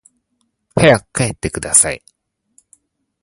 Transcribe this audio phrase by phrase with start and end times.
[0.75, 2.01] 早く帰ってください